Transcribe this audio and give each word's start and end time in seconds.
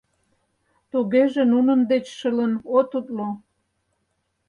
—Тугеже 0.91 1.43
нунын 1.53 1.79
деч 1.91 2.05
шылын 2.17 2.53
от 2.77 2.89
утло. 2.97 3.29